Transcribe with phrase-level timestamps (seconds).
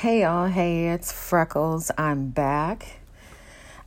[0.00, 0.46] Hey, y'all.
[0.46, 1.90] Hey, it's Freckles.
[1.98, 3.00] I'm back.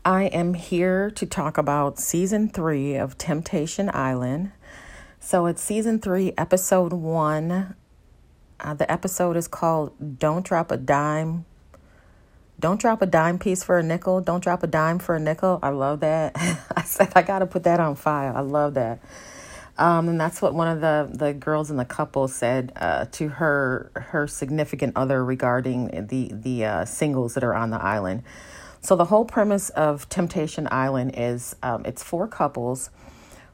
[0.05, 4.51] I am here to talk about season three of Temptation Island.
[5.19, 7.75] So, it's season three, episode one.
[8.59, 11.45] Uh, the episode is called Don't Drop a Dime.
[12.59, 14.21] Don't drop a dime piece for a nickel.
[14.21, 15.57] Don't drop a dime for a nickel.
[15.63, 16.33] I love that.
[16.77, 18.37] I said, I got to put that on file.
[18.37, 18.99] I love that.
[19.77, 23.27] Um, and that's what one of the, the girls in the couple said uh, to
[23.27, 28.23] her her significant other regarding the the uh, singles that are on the island.
[28.81, 32.91] So the whole premise of Temptation Island is um, it's four couples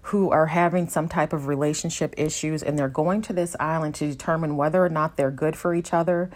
[0.02, 4.08] who are having some type of relationship issues, and they're going to this island to
[4.08, 6.32] determine whether or not they're good for each other.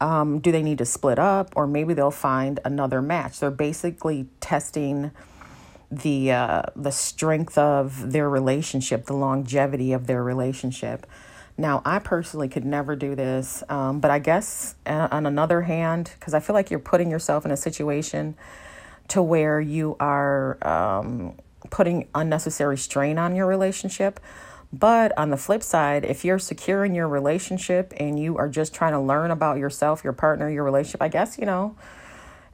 [0.00, 3.40] Um, do they need to split up, or maybe they'll find another match?
[3.40, 5.10] They're basically testing
[5.90, 11.06] the uh, the strength of their relationship, the longevity of their relationship.
[11.58, 16.10] Now, I personally could never do this, um, but I guess uh, on another hand,
[16.18, 18.34] because I feel like you're putting yourself in a situation
[19.08, 21.34] to where you are um,
[21.68, 24.20] putting unnecessary strain on your relationship.
[24.72, 28.72] But on the flip side, if you're secure in your relationship and you are just
[28.72, 31.74] trying to learn about yourself, your partner, your relationship, I guess, you know,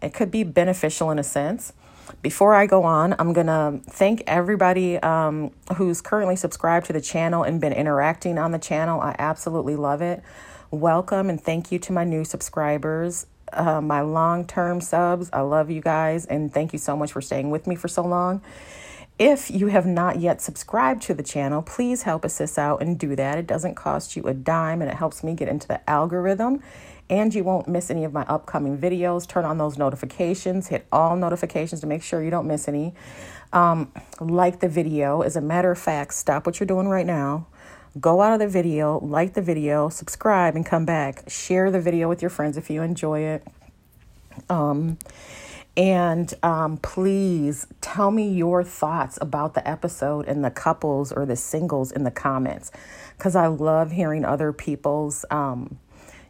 [0.03, 1.75] it could be beneficial in a sense.
[2.23, 7.01] Before I go on, I'm going to thank everybody um, who's currently subscribed to the
[7.01, 9.01] channel and been interacting on the channel.
[9.01, 10.23] I absolutely love it.
[10.71, 15.31] Welcome and thank you to my new subscribers, uh, my long term subs.
[15.33, 18.03] I love you guys and thank you so much for staying with me for so
[18.03, 18.43] long.
[19.19, 23.17] If you have not yet subscribed to the channel, please help us out and do
[23.17, 23.39] that.
[23.39, 26.63] It doesn't cost you a dime and it helps me get into the algorithm
[27.09, 29.27] and you won't miss any of my upcoming videos.
[29.27, 32.95] Turn on those notifications, hit all notifications to make sure you don't miss any.
[33.53, 35.23] Um, like the video.
[35.23, 37.47] As a matter of fact, stop what you're doing right now.
[37.99, 41.25] Go out of the video, like the video, subscribe, and come back.
[41.29, 43.47] Share the video with your friends if you enjoy it.
[44.51, 44.99] Um,
[45.77, 51.37] and um, please tell me your thoughts about the episode and the couples or the
[51.37, 52.71] singles in the comments
[53.17, 55.79] because I love hearing other people's um,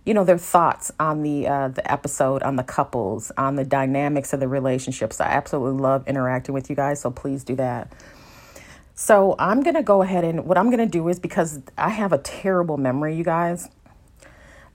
[0.06, 4.32] you know their thoughts on the uh, the episode on the couples on the dynamics
[4.32, 5.20] of the relationships.
[5.20, 7.92] I absolutely love interacting with you guys so please do that.
[8.94, 12.18] So i'm gonna go ahead and what i'm gonna do is because i have a
[12.18, 13.68] terrible memory you guys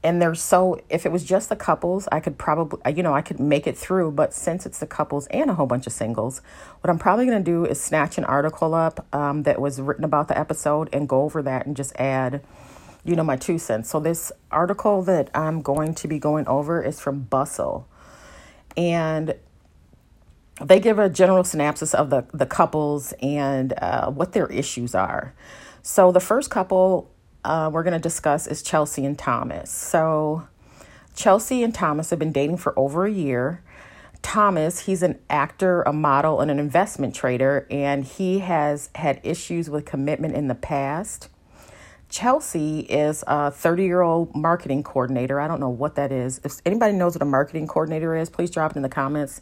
[0.03, 3.21] and there's so if it was just the couples i could probably you know i
[3.21, 6.41] could make it through but since it's the couples and a whole bunch of singles
[6.81, 10.03] what i'm probably going to do is snatch an article up um, that was written
[10.03, 12.43] about the episode and go over that and just add
[13.03, 13.89] you know, my two cents.
[13.89, 17.87] So, this article that I'm going to be going over is from Bustle.
[18.77, 19.35] And
[20.61, 25.33] they give a general synopsis of the, the couples and uh, what their issues are.
[25.81, 27.11] So, the first couple
[27.43, 29.71] uh, we're going to discuss is Chelsea and Thomas.
[29.71, 30.47] So,
[31.15, 33.63] Chelsea and Thomas have been dating for over a year.
[34.21, 39.69] Thomas, he's an actor, a model, and an investment trader, and he has had issues
[39.69, 41.29] with commitment in the past.
[42.11, 45.39] Chelsea is a 30 year old marketing coordinator.
[45.39, 46.41] I don't know what that is.
[46.43, 49.39] If anybody knows what a marketing coordinator is, please drop it in the comments.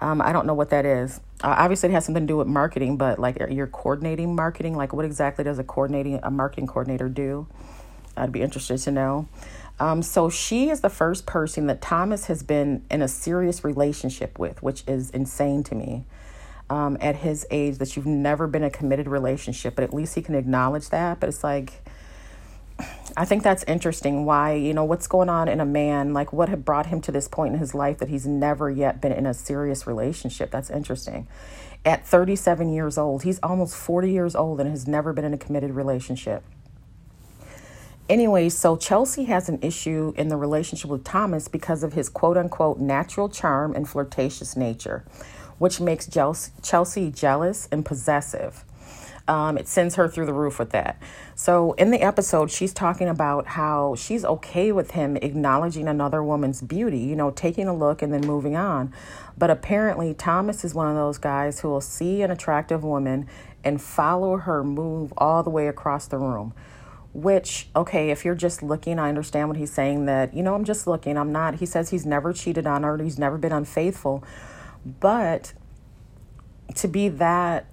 [0.00, 1.20] Um, I don't know what that is.
[1.44, 4.76] Uh, obviously, it has something to do with marketing, but like you're coordinating marketing.
[4.76, 7.46] Like, what exactly does a coordinating a marketing coordinator do?
[8.16, 9.28] I'd be interested to know.
[9.78, 14.40] Um, so she is the first person that Thomas has been in a serious relationship
[14.40, 16.04] with, which is insane to me.
[16.68, 20.22] Um, at his age, that you've never been a committed relationship, but at least he
[20.22, 21.20] can acknowledge that.
[21.20, 21.82] But it's like
[23.16, 24.24] I think that's interesting.
[24.24, 26.14] Why, you know, what's going on in a man?
[26.14, 29.00] Like, what had brought him to this point in his life that he's never yet
[29.00, 30.50] been in a serious relationship?
[30.50, 31.28] That's interesting.
[31.84, 35.38] At 37 years old, he's almost 40 years old and has never been in a
[35.38, 36.42] committed relationship.
[38.08, 42.36] Anyway, so Chelsea has an issue in the relationship with Thomas because of his quote
[42.36, 45.04] unquote natural charm and flirtatious nature,
[45.58, 48.64] which makes Chelsea jealous and possessive.
[49.28, 51.00] Um, it sends her through the roof with that.
[51.36, 56.60] So, in the episode, she's talking about how she's okay with him acknowledging another woman's
[56.60, 58.92] beauty, you know, taking a look and then moving on.
[59.38, 63.28] But apparently, Thomas is one of those guys who will see an attractive woman
[63.64, 66.52] and follow her move all the way across the room.
[67.14, 70.64] Which, okay, if you're just looking, I understand what he's saying that, you know, I'm
[70.64, 71.16] just looking.
[71.16, 74.24] I'm not, he says he's never cheated on her, he's never been unfaithful.
[74.84, 75.52] But
[76.76, 77.66] to be that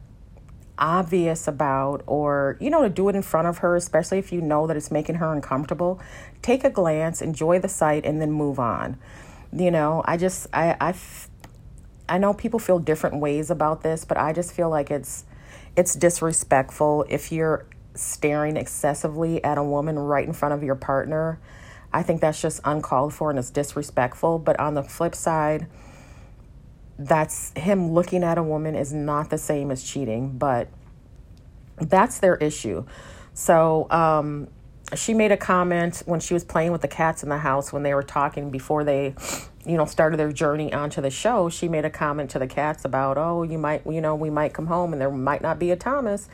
[0.80, 4.42] obvious about or you know to do it in front of her especially if you
[4.42, 6.00] know that it's making her uncomfortable
[6.42, 8.98] take a glance enjoy the sight and then move on
[9.52, 10.96] you know i just i i
[12.08, 15.26] i know people feel different ways about this but i just feel like it's
[15.76, 21.40] it's disrespectful if you're staring excessively at a woman right in front of your partner
[21.92, 24.40] I think that's just uncalled for and it's disrespectful.
[24.40, 25.68] But on the flip side,
[27.00, 30.68] that's him looking at a woman is not the same as cheating, but
[31.78, 32.86] that's their issue.
[33.34, 34.50] So, um,
[34.96, 37.84] she made a comment when she was playing with the cats in the house when
[37.84, 39.16] they were talking before they
[39.66, 42.86] you know started their journey onto the show she made a comment to the cats
[42.86, 45.70] about oh you might you know we might come home and there might not be
[45.70, 46.28] a thomas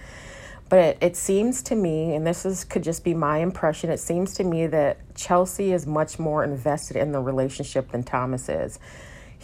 [0.69, 3.99] but it, it seems to me and this is could just be my impression it
[3.99, 8.79] seems to me that chelsea is much more invested in the relationship than thomas is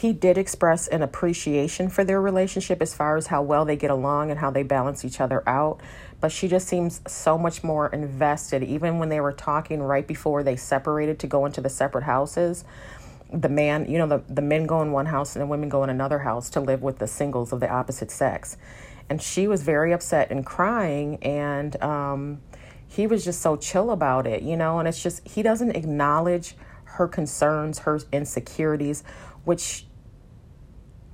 [0.01, 3.92] he did express an appreciation for their relationship as far as how well they get
[3.92, 5.80] along and how they balance each other out.
[6.19, 10.42] But she just seems so much more invested, even when they were talking right before
[10.42, 12.65] they separated to go into the separate houses.
[13.31, 15.83] The man, you know, the, the men go in one house and the women go
[15.83, 18.57] in another house to live with the singles of the opposite sex.
[19.07, 21.18] And she was very upset and crying.
[21.21, 22.42] And um,
[22.88, 24.80] he was just so chill about it, you know.
[24.80, 26.56] And it's just, he doesn't acknowledge
[26.86, 29.03] her concerns, her insecurities,
[29.44, 29.86] which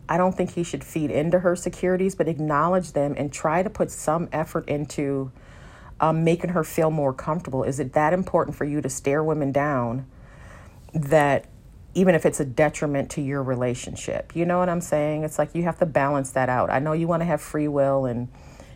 [0.10, 3.70] I don't think he should feed into her securities, but acknowledge them and try to
[3.70, 5.32] put some effort into
[6.00, 7.64] um, making her feel more comfortable.
[7.64, 10.06] Is it that important for you to stare women down
[10.94, 11.46] that
[11.94, 14.36] even if it's a detriment to your relationship?
[14.36, 15.24] You know what I'm saying?
[15.24, 16.70] It's like you have to balance that out.
[16.70, 18.30] I know you want to have free will and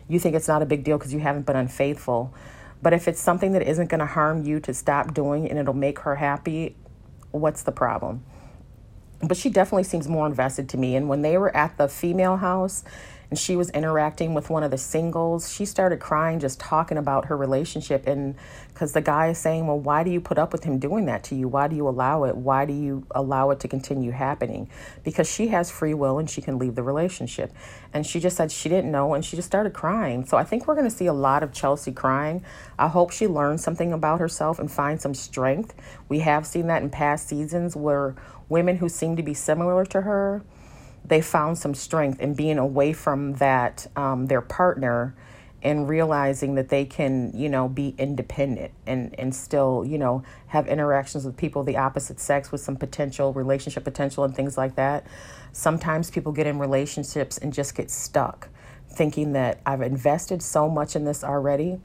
[0.08, 2.34] you think it's not a big deal because you haven't been unfaithful.
[2.82, 5.72] But if it's something that isn't going to harm you to stop doing and it'll
[5.72, 6.74] make her happy,
[7.30, 8.24] what's the problem?
[9.22, 10.96] But she definitely seems more invested to me.
[10.96, 12.82] And when they were at the female house
[13.30, 17.26] and she was interacting with one of the singles, she started crying just talking about
[17.26, 18.06] her relationship.
[18.06, 18.34] And
[18.68, 21.22] because the guy is saying, Well, why do you put up with him doing that
[21.24, 21.46] to you?
[21.48, 22.36] Why do you allow it?
[22.36, 24.68] Why do you allow it to continue happening?
[25.04, 27.52] Because she has free will and she can leave the relationship.
[27.94, 30.26] And she just said she didn't know and she just started crying.
[30.26, 32.44] So I think we're going to see a lot of Chelsea crying.
[32.78, 35.74] I hope she learns something about herself and finds some strength.
[36.08, 38.14] We have seen that in past seasons where
[38.52, 40.44] women who seem to be similar to her,
[41.04, 45.16] they found some strength in being away from that um, their partner
[45.62, 50.68] and realizing that they can, you know, be independent and and still, you know, have
[50.68, 54.76] interactions with people of the opposite sex with some potential relationship potential and things like
[54.76, 55.06] that.
[55.52, 58.48] Sometimes people get in relationships and just get stuck,
[58.88, 61.80] thinking that I've invested so much in this already.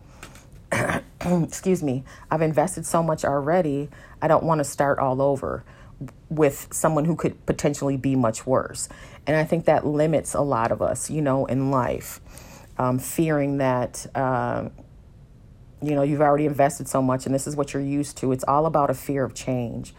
[1.21, 3.89] Excuse me, I've invested so much already.
[4.21, 5.63] I don't want to start all over
[6.29, 8.89] with someone who could potentially be much worse.
[9.25, 12.19] And I think that limits a lot of us, you know, in life,
[12.77, 14.69] um, fearing that, uh,
[15.81, 18.31] you know, you've already invested so much and this is what you're used to.
[18.31, 19.93] It's all about a fear of change.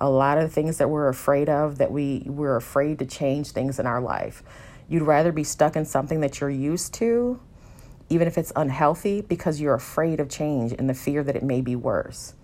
[0.00, 3.52] A lot of the things that we're afraid of, that we, we're afraid to change
[3.52, 4.42] things in our life.
[4.88, 7.40] You'd rather be stuck in something that you're used to,
[8.10, 11.60] even if it's unhealthy, because you're afraid of change and the fear that it may
[11.60, 12.34] be worse.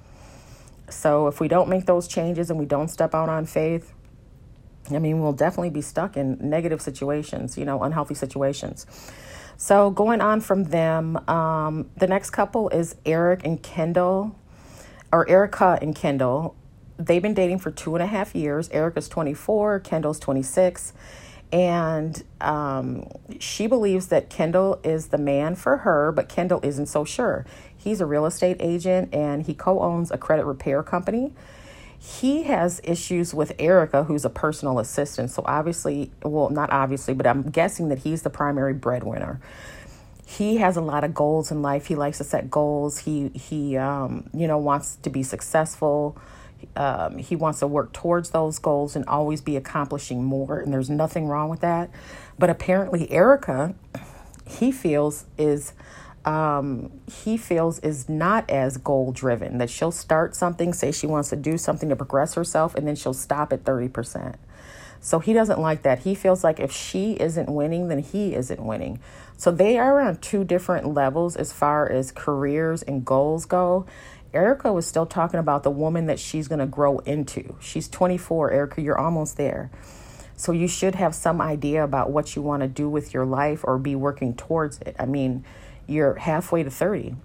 [0.91, 3.93] So if we don't make those changes and we don't step out on faith,
[4.91, 8.87] I mean, we'll definitely be stuck in negative situations, you know, unhealthy situations.
[9.57, 14.35] So going on from them, um, the next couple is Eric and Kendall,
[15.13, 16.57] or Erica and Kendall.
[16.99, 18.69] They've been dating for two and a half years.
[18.71, 20.93] Erica's 24, Kendall's 26.
[21.53, 23.09] And um,
[23.41, 27.45] she believes that Kendall is the man for her, but Kendall isn't so sure.
[27.83, 31.33] He's a real estate agent and he co owns a credit repair company.
[31.99, 35.31] He has issues with Erica, who's a personal assistant.
[35.31, 39.41] So, obviously, well, not obviously, but I'm guessing that he's the primary breadwinner.
[40.27, 41.87] He has a lot of goals in life.
[41.87, 42.99] He likes to set goals.
[42.99, 46.17] He, he um, you know, wants to be successful.
[46.77, 50.61] Um, he wants to work towards those goals and always be accomplishing more.
[50.61, 51.91] And there's nothing wrong with that.
[52.39, 53.75] But apparently, Erica,
[54.47, 55.73] he feels, is
[56.25, 56.91] um,
[57.23, 59.59] he feels is not as goal driven.
[59.59, 62.97] That she'll start something, say she wants to do something to progress herself, and then
[62.97, 64.37] she'll stop at 30%.
[65.01, 66.01] So he doesn't like that.
[66.01, 69.01] He feels like if she isn't winning, then he isn't winning.
[69.37, 73.87] So they are on two different levels as far as careers and goals go.
[74.35, 77.57] Erica was still talking about the woman that she's going to grow into.
[77.61, 78.53] She's 24.
[78.53, 79.71] Erica, you're almost there.
[80.37, 83.61] So you should have some idea about what you want to do with your life
[83.65, 84.95] or be working towards it.
[84.99, 85.45] I mean,
[85.91, 87.17] you're halfway to 30.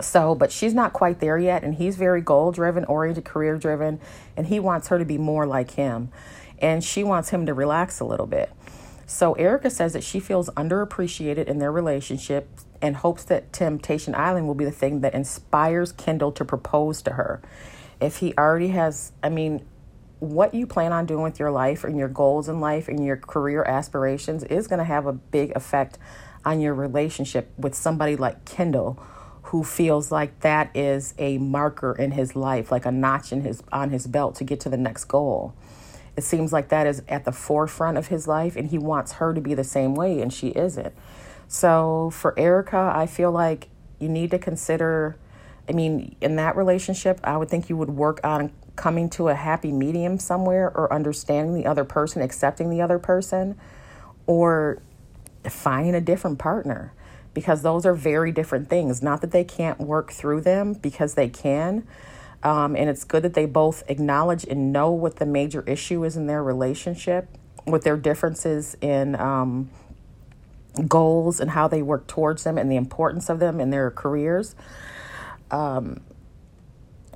[0.00, 1.64] So, but she's not quite there yet.
[1.64, 4.00] And he's very goal driven, oriented, career driven.
[4.36, 6.10] And he wants her to be more like him.
[6.58, 8.50] And she wants him to relax a little bit.
[9.06, 12.48] So, Erica says that she feels underappreciated in their relationship
[12.82, 17.12] and hopes that Temptation Island will be the thing that inspires Kendall to propose to
[17.12, 17.40] her.
[18.00, 19.64] If he already has, I mean,
[20.18, 23.16] what you plan on doing with your life and your goals in life and your
[23.16, 25.98] career aspirations is going to have a big effect
[26.46, 28.98] on your relationship with somebody like Kendall,
[29.42, 33.62] who feels like that is a marker in his life, like a notch in his
[33.72, 35.54] on his belt to get to the next goal.
[36.16, 39.34] It seems like that is at the forefront of his life and he wants her
[39.34, 40.94] to be the same way and she isn't.
[41.48, 45.16] So for Erica, I feel like you need to consider
[45.68, 49.34] I mean, in that relationship, I would think you would work on coming to a
[49.34, 53.58] happy medium somewhere or understanding the other person, accepting the other person,
[54.26, 54.80] or
[55.52, 56.92] finding a different partner
[57.34, 59.02] because those are very different things.
[59.02, 61.86] Not that they can't work through them because they can.
[62.42, 66.16] Um, and it's good that they both acknowledge and know what the major issue is
[66.16, 67.28] in their relationship,
[67.64, 69.70] what their differences in um,
[70.88, 74.54] goals and how they work towards them and the importance of them in their careers.
[75.50, 76.00] Um,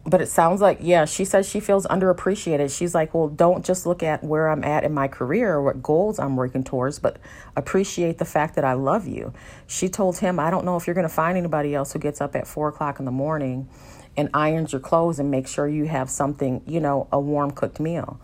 [0.05, 2.77] but it sounds like, yeah, she says she feels underappreciated.
[2.77, 5.83] She's like, well, don't just look at where I'm at in my career or what
[5.83, 7.19] goals I'm working towards, but
[7.55, 9.35] appreciate the fact that I love you.
[9.67, 12.21] She told him, I don't know if you're going to find anybody else who gets
[12.21, 13.69] up at four o'clock in the morning
[14.17, 17.79] and irons your clothes and makes sure you have something, you know, a warm cooked
[17.79, 18.19] meal.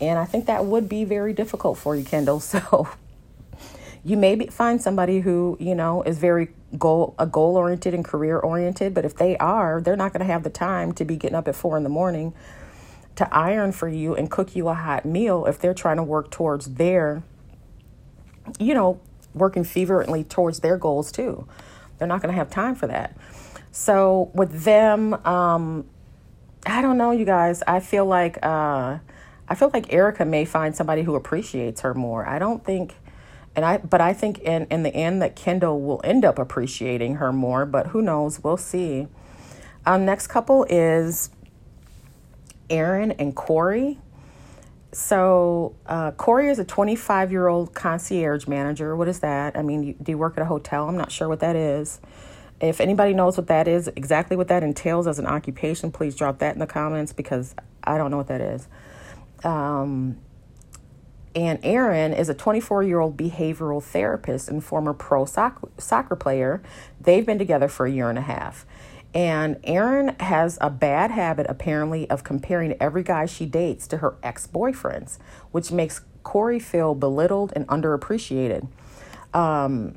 [0.00, 2.40] And I think that would be very difficult for you, Kendall.
[2.50, 2.88] So
[4.02, 8.04] you may be, find somebody who, you know, is very goal a goal oriented and
[8.04, 11.16] career oriented but if they are they're not going to have the time to be
[11.16, 12.32] getting up at four in the morning
[13.16, 16.30] to iron for you and cook you a hot meal if they're trying to work
[16.30, 17.22] towards their
[18.58, 19.00] you know
[19.34, 21.46] working fervently towards their goals too.
[21.98, 23.16] They're not going to have time for that.
[23.72, 25.84] So with them um
[26.66, 27.62] i don't know you guys.
[27.66, 28.98] I feel like uh
[29.48, 32.26] i feel like erica may find somebody who appreciates her more.
[32.28, 32.94] I don't think
[33.60, 37.16] and I, but I think in, in the end that Kendall will end up appreciating
[37.16, 38.42] her more, but who knows?
[38.42, 39.06] We'll see.
[39.84, 41.28] Um, next couple is
[42.70, 43.98] Aaron and Corey.
[44.92, 48.96] So uh, Corey is a 25 year old concierge manager.
[48.96, 49.58] What is that?
[49.58, 50.88] I mean, you, do you work at a hotel?
[50.88, 52.00] I'm not sure what that is.
[52.62, 56.38] If anybody knows what that is, exactly what that entails as an occupation, please drop
[56.38, 58.68] that in the comments because I don't know what that is.
[59.44, 60.16] Um,
[61.34, 66.62] and Aaron is a 24 year old behavioral therapist and former pro soccer, soccer player.
[67.00, 68.66] They've been together for a year and a half.
[69.12, 74.14] And Aaron has a bad habit, apparently, of comparing every guy she dates to her
[74.22, 75.18] ex boyfriends,
[75.50, 78.68] which makes Corey feel belittled and underappreciated.
[79.34, 79.96] Um,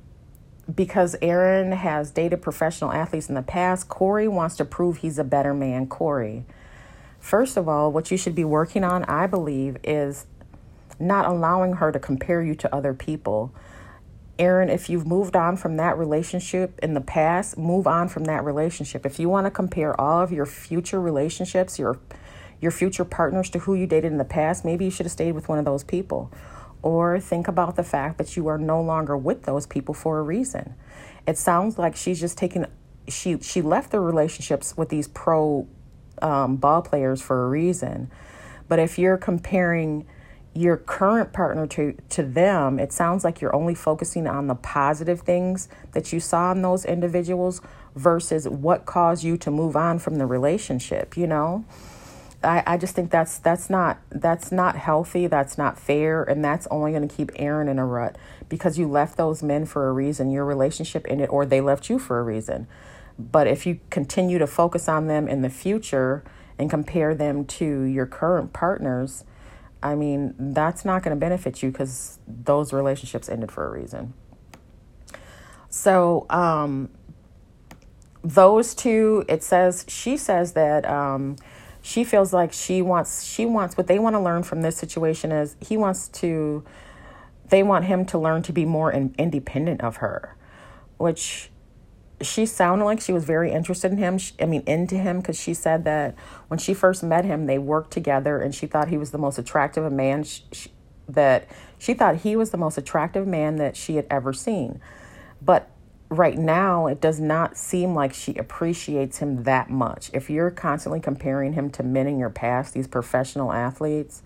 [0.73, 5.23] because Aaron has dated professional athletes in the past, Corey wants to prove he's a
[5.23, 6.45] better man, Corey.
[7.19, 10.25] First of all, what you should be working on, I believe, is
[10.99, 13.53] not allowing her to compare you to other people.
[14.39, 18.43] Aaron, if you've moved on from that relationship in the past, move on from that
[18.43, 19.05] relationship.
[19.05, 21.99] If you want to compare all of your future relationships, your
[22.59, 25.33] your future partners to who you dated in the past, maybe you should have stayed
[25.33, 26.31] with one of those people.
[26.81, 30.23] Or think about the fact that you are no longer with those people for a
[30.23, 30.73] reason.
[31.27, 32.65] It sounds like she's just taking
[33.07, 35.67] she she left the relationships with these pro
[36.21, 38.09] um, ball players for a reason.
[38.67, 40.05] But if you're comparing
[40.55, 45.21] your current partner to to them it sounds like you're only focusing on the positive
[45.21, 47.61] things that you saw in those individuals
[47.95, 51.65] versus what caused you to move on from the relationship you know?
[52.43, 56.67] I, I just think that's that's not that's not healthy that's not fair and that's
[56.69, 58.17] only going to keep aaron in a rut
[58.49, 61.97] because you left those men for a reason your relationship ended or they left you
[61.97, 62.67] for a reason.
[63.17, 66.23] But if you continue to focus on them in the future
[66.57, 69.23] and compare them to your current partners
[69.83, 74.13] I mean, that's not going to benefit you because those relationships ended for a reason.
[75.69, 76.89] So, um,
[78.23, 81.35] those two, it says, she says that um,
[81.81, 85.31] she feels like she wants, she wants, what they want to learn from this situation
[85.33, 86.63] is he wants to,
[87.49, 90.37] they want him to learn to be more in, independent of her,
[90.97, 91.49] which
[92.21, 94.19] she sounded like she was very interested in him.
[94.39, 96.15] I mean, into him because she said that
[96.47, 99.37] when she first met him, they worked together, and she thought he was the most
[99.37, 100.23] attractive man.
[100.23, 100.69] She, she,
[101.07, 104.79] that she thought he was the most attractive man that she had ever seen.
[105.41, 105.69] But
[106.09, 110.09] right now, it does not seem like she appreciates him that much.
[110.13, 114.21] If you're constantly comparing him to men in your past, these professional athletes,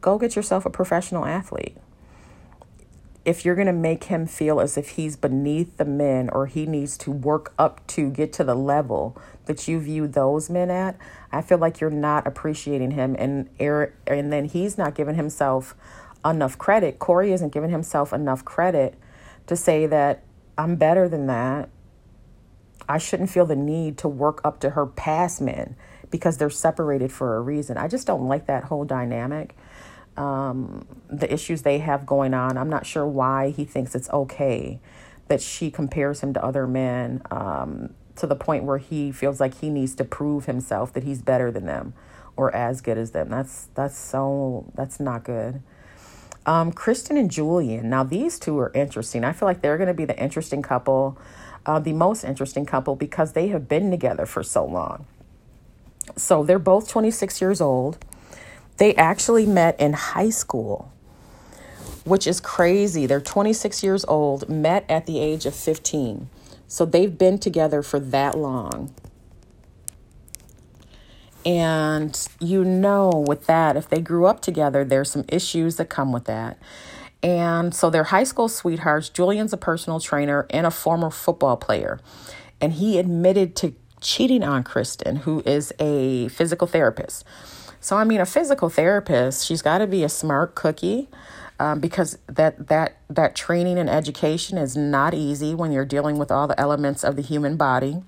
[0.00, 1.76] go get yourself a professional athlete
[3.28, 6.64] if you're going to make him feel as if he's beneath the men or he
[6.64, 10.96] needs to work up to get to the level that you view those men at,
[11.30, 15.74] I feel like you're not appreciating him and and then he's not giving himself
[16.24, 16.98] enough credit.
[16.98, 18.94] Corey isn't giving himself enough credit
[19.46, 20.22] to say that
[20.56, 21.68] I'm better than that.
[22.88, 25.76] I shouldn't feel the need to work up to her past men
[26.10, 27.76] because they're separated for a reason.
[27.76, 29.54] I just don't like that whole dynamic
[30.18, 32.58] um, the issues they have going on.
[32.58, 34.80] I'm not sure why he thinks it's okay
[35.28, 37.22] that she compares him to other men.
[37.30, 41.22] Um, to the point where he feels like he needs to prove himself that he's
[41.22, 41.94] better than them
[42.36, 43.28] or as good as them.
[43.30, 45.62] That's that's so that's not good.
[46.46, 47.90] Um, Kristen and Julian.
[47.90, 49.24] Now these two are interesting.
[49.24, 51.18] I feel like they're going to be the interesting couple,
[51.66, 55.06] uh, the most interesting couple because they have been together for so long.
[56.16, 57.98] So they're both 26 years old.
[58.78, 60.92] They actually met in high school,
[62.04, 63.06] which is crazy.
[63.06, 66.30] They're 26 years old, met at the age of 15.
[66.68, 68.94] So they've been together for that long.
[71.44, 76.12] And you know, with that, if they grew up together, there's some issues that come
[76.12, 76.58] with that.
[77.22, 79.08] And so they're high school sweethearts.
[79.08, 81.98] Julian's a personal trainer and a former football player.
[82.60, 87.24] And he admitted to cheating on Kristen, who is a physical therapist.
[87.80, 91.08] So, I mean, a physical therapist, she's got to be a smart cookie.
[91.60, 96.30] Um, because that that that training and education is not easy when you're dealing with
[96.30, 98.00] all the elements of the human body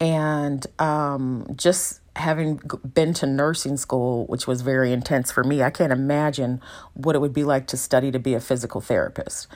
[0.00, 2.60] and um, just having
[2.92, 6.60] been to nursing school, which was very intense for me, I can't imagine
[6.94, 9.46] what it would be like to study to be a physical therapist.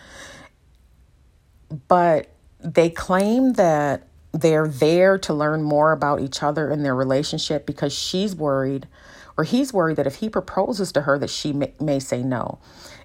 [1.89, 2.29] But
[2.61, 7.93] they claim that they're there to learn more about each other and their relationship because
[7.93, 8.89] she's worried
[9.37, 12.59] or he's worried that if he proposes to her that she may, may say no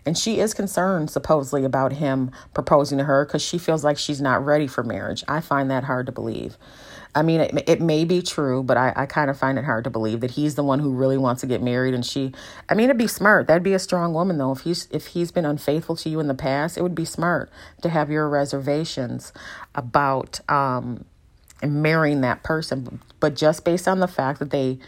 [0.06, 4.22] and she is concerned supposedly about him proposing to her because she feels like she's
[4.22, 6.58] not ready for marriage i find that hard to believe
[7.18, 9.86] I mean, it, it may be true, but I, I kind of find it hard
[9.86, 11.96] to believe that he's the one who really wants to get married.
[11.96, 12.32] And she,
[12.70, 13.48] I mean, it'd be smart.
[13.48, 14.52] That'd be a strong woman, though.
[14.52, 17.50] If he's if he's been unfaithful to you in the past, it would be smart
[17.82, 19.34] to have your reservations
[19.74, 21.06] about um,
[21.64, 23.00] marrying that person.
[23.20, 24.80] But just based on the fact that they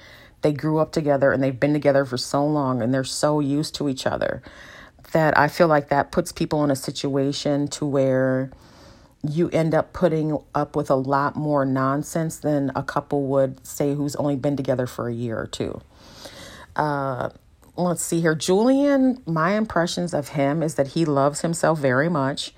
[0.42, 3.76] they grew up together and they've been together for so long and they're so used
[3.76, 4.42] to each other,
[5.12, 8.52] that I feel like that puts people in a situation to where
[9.28, 13.94] you end up putting up with a lot more nonsense than a couple would say
[13.94, 15.82] who's only been together for a year or two.
[16.76, 17.30] Uh,
[17.76, 18.36] let's see here.
[18.36, 22.54] Julian, my impressions of him is that he loves himself very much.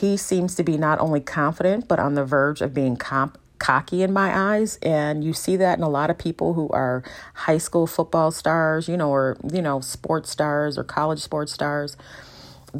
[0.00, 4.02] He seems to be not only confident, but on the verge of being comp- cocky
[4.02, 4.78] in my eyes.
[4.82, 7.02] And you see that in a lot of people who are
[7.34, 11.96] high school football stars, you know, or, you know, sports stars or college sports stars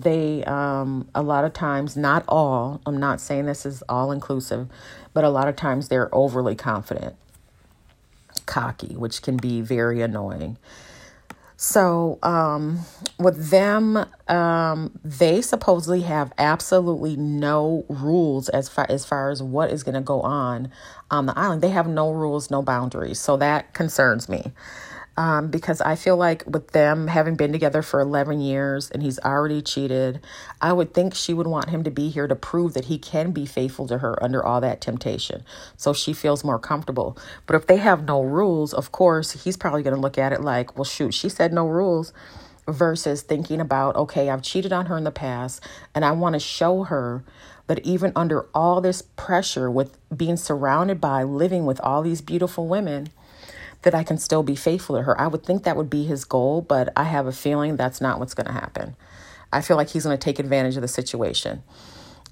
[0.02, 4.68] they um, a lot of times not all i'm not saying this is all inclusive
[5.14, 7.14] but a lot of times they're overly confident
[8.44, 10.56] cocky which can be very annoying
[11.56, 12.80] so um,
[13.18, 19.70] with them um, they supposedly have absolutely no rules as far as far as what
[19.70, 20.70] is going to go on
[21.10, 21.62] on the island.
[21.62, 23.18] They have no rules no boundaries.
[23.18, 24.52] So that concerns me
[25.16, 29.18] um, because I feel like with them having been together for 11 years and he's
[29.20, 30.20] already cheated,
[30.60, 33.32] I would think she would want him to be here to prove that he can
[33.32, 35.42] be faithful to her under all that temptation.
[35.76, 37.16] So she feels more comfortable.
[37.46, 40.42] But if they have no rules, of course, he's probably going to look at it
[40.42, 42.12] like, well, shoot, she said no rules
[42.68, 45.62] versus thinking about, okay, I've cheated on her in the past
[45.94, 47.24] and I want to show her
[47.68, 52.66] that even under all this pressure with being surrounded by living with all these beautiful
[52.66, 53.08] women,
[53.86, 55.18] that I can still be faithful to her.
[55.18, 58.18] I would think that would be his goal, but I have a feeling that's not
[58.18, 58.96] what's going to happen.
[59.52, 61.62] I feel like he's going to take advantage of the situation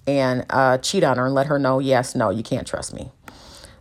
[0.04, 3.12] and uh, cheat on her and let her know, yes, no, you can't trust me.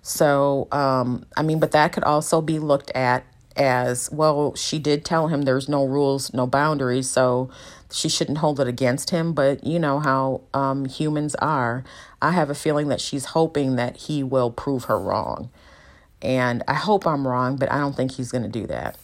[0.03, 3.25] So, um, I mean, but that could also be looked at
[3.57, 4.53] as well.
[4.55, 7.49] She did tell him there's no rules, no boundaries, so
[7.91, 9.33] she shouldn't hold it against him.
[9.33, 11.83] But you know how um, humans are.
[12.21, 15.49] I have a feeling that she's hoping that he will prove her wrong.
[16.23, 18.97] And I hope I'm wrong, but I don't think he's going to do that.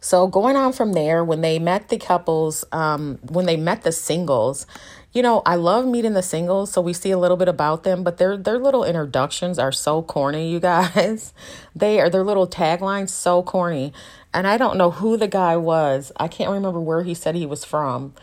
[0.00, 3.90] So going on from there, when they met the couples, um, when they met the
[3.90, 4.66] singles,
[5.12, 8.04] you know, I love meeting the singles, so we see a little bit about them,
[8.04, 11.32] but their their little introductions are so corny, you guys.
[11.74, 13.92] they are their little taglines so corny.
[14.34, 16.12] And I don't know who the guy was.
[16.18, 18.14] I can't remember where he said he was from.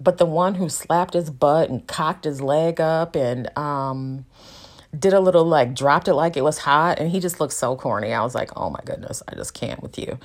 [0.00, 4.24] But the one who slapped his butt and cocked his leg up and um
[4.96, 7.76] did a little like dropped it like it was hot and he just looked so
[7.76, 8.12] corny.
[8.12, 10.18] I was like oh my goodness i just can't with you.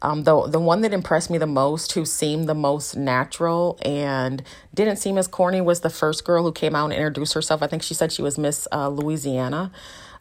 [0.00, 4.42] Um the, the one that impressed me the most who seemed the most natural and
[4.74, 7.62] didn't seem as corny was the first girl who came out and introduced herself.
[7.62, 9.70] I think she said she was miss uh, louisiana.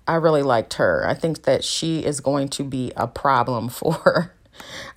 [0.08, 1.08] I really liked her.
[1.08, 4.34] I think that she is going to be a problem for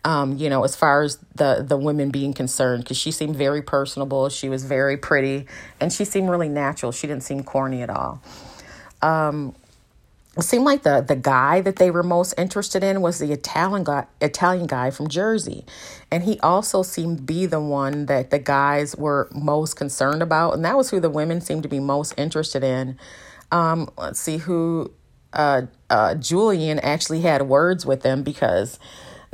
[0.04, 3.60] um, you know, as far as the the women being concerned, because she seemed very
[3.60, 5.46] personable, she was very pretty,
[5.80, 6.92] and she seemed really natural.
[6.92, 8.22] She didn't seem corny at all
[9.02, 9.54] um,
[10.36, 13.82] it seemed like the the guy that they were most interested in was the Italian
[13.84, 15.64] guy, Italian guy from Jersey,
[16.12, 20.54] and he also seemed to be the one that the guys were most concerned about,
[20.54, 22.96] and that was who the women seemed to be most interested in.
[23.50, 24.92] Um, let's see who
[25.32, 28.78] uh, uh, Julian actually had words with them because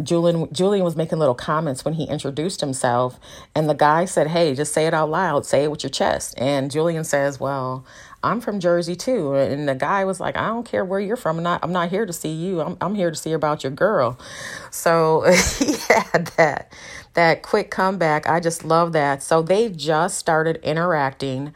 [0.02, 3.20] Julian Julian was making little comments when he introduced himself,
[3.54, 5.46] and the guy said, "Hey, just say it out loud.
[5.46, 7.84] Say it with your chest." And Julian says, "Well,
[8.24, 11.38] I'm from Jersey too." And the guy was like, "I don't care where you're from.
[11.38, 11.60] I'm not.
[11.62, 12.60] I'm not here to see you.
[12.60, 12.76] I'm.
[12.80, 14.18] I'm here to see about your girl."
[14.70, 15.22] So
[15.58, 16.72] he had that
[17.14, 18.28] that quick comeback.
[18.28, 19.22] I just love that.
[19.22, 21.54] So they just started interacting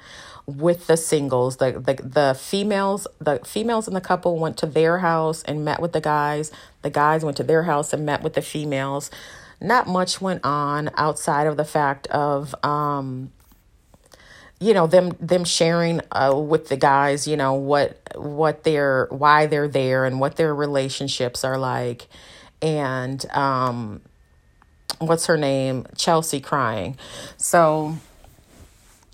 [0.48, 4.98] with the singles the, the the females the females in the couple went to their
[4.98, 6.50] house and met with the guys
[6.80, 9.10] the guys went to their house and met with the females
[9.60, 13.30] not much went on outside of the fact of um
[14.60, 19.46] you know them them sharing uh, with the guys you know what what they're why
[19.46, 22.08] they're there and what their relationships are like
[22.60, 24.00] and um
[24.98, 26.96] what's her name chelsea crying
[27.36, 27.96] so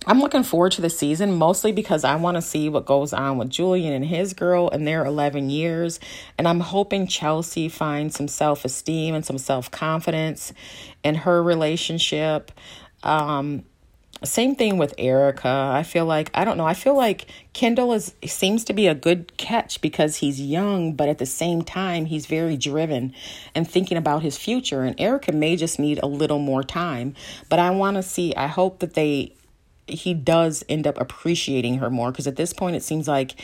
[0.06, 3.38] I'm looking forward to the season mostly because I want to see what goes on
[3.38, 5.98] with Julian and his girl in their 11 years.
[6.36, 10.52] And I'm hoping Chelsea finds some self esteem and some self confidence
[11.02, 12.52] in her relationship.
[13.02, 13.64] Um,
[14.22, 15.70] same thing with Erica.
[15.72, 16.66] I feel like I don't know.
[16.66, 21.08] I feel like Kendall is seems to be a good catch because he's young, but
[21.08, 23.14] at the same time he's very driven
[23.54, 24.82] and thinking about his future.
[24.82, 27.14] And Erica may just need a little more time.
[27.48, 28.34] But I want to see.
[28.34, 29.34] I hope that they
[29.86, 33.34] he does end up appreciating her more because at this point it seems like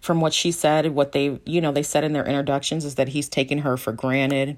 [0.00, 3.08] from what she said what they you know they said in their introductions is that
[3.08, 4.56] he's taken her for granted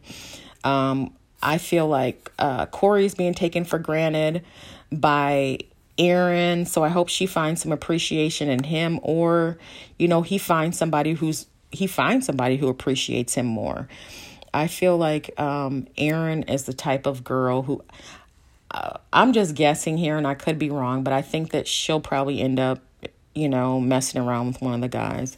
[0.65, 1.11] um
[1.43, 4.45] i feel like uh corey's being taken for granted
[4.93, 5.59] by
[5.99, 9.59] aaron so i hope she finds some appreciation in him or
[9.99, 13.89] you know he finds somebody who's he finds somebody who appreciates him more
[14.53, 17.83] I feel like um, Aaron is the type of girl who
[18.71, 22.01] uh, I'm just guessing here and I could be wrong, but I think that she'll
[22.01, 22.81] probably end up,
[23.35, 25.37] you know, messing around with one of the guys.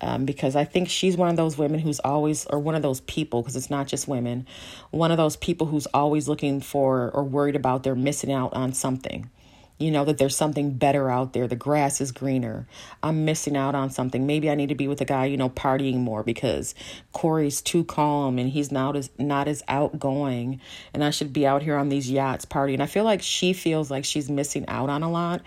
[0.00, 3.00] Um, because I think she's one of those women who's always, or one of those
[3.02, 4.46] people, because it's not just women,
[4.90, 8.72] one of those people who's always looking for or worried about they're missing out on
[8.74, 9.30] something.
[9.78, 11.46] You know that there's something better out there.
[11.46, 12.66] The grass is greener.
[13.02, 14.26] I'm missing out on something.
[14.26, 16.74] Maybe i need to be with a guy you know partying more because
[17.12, 20.60] corey's too calm and he's not as not as outgoing
[20.94, 22.80] and i should be out here on these yachts partying.
[22.80, 25.42] I feel like she feels like she's missing out on a lot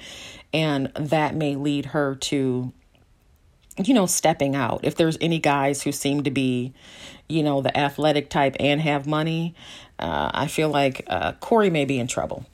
[0.53, 2.71] and that may lead her to
[3.83, 6.73] you know stepping out if there's any guys who seem to be
[7.27, 9.55] you know the athletic type and have money
[9.99, 12.45] uh, i feel like uh, corey may be in trouble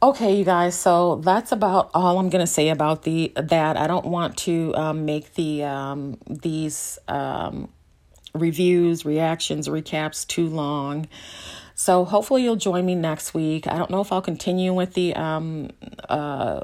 [0.00, 0.76] Okay, you guys.
[0.76, 3.76] So that's about all I'm gonna say about the that.
[3.76, 7.68] I don't want to um, make the um, these um,
[8.32, 11.08] reviews, reactions, recaps too long.
[11.74, 13.66] So hopefully you'll join me next week.
[13.66, 15.70] I don't know if I'll continue with the um,
[16.08, 16.60] uh,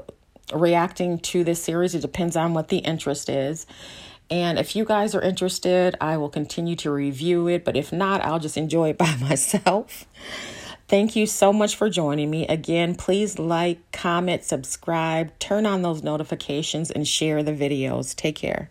[0.53, 1.95] reacting to this series.
[1.95, 3.65] It depends on what the interest is.
[4.29, 7.63] And if you guys are interested, I will continue to review it.
[7.63, 10.05] But if not, I'll just enjoy it by myself.
[10.87, 12.47] Thank you so much for joining me.
[12.47, 18.15] Again, please like, comment, subscribe, turn on those notifications, and share the videos.
[18.15, 18.69] Take care.